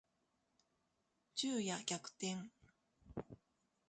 [1.35, 2.49] 昼夜逆転